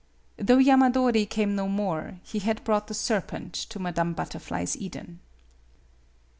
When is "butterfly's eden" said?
4.13-5.19